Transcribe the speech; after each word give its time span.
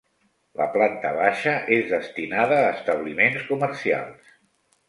La 0.61 0.65
planta 0.75 1.11
baixa 1.17 1.53
és 1.77 1.85
destinada 1.93 2.57
a 2.63 2.73
establiments 2.79 3.47
comercials. 3.51 4.35